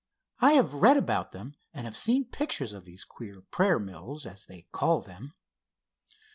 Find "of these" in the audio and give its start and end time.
2.73-3.05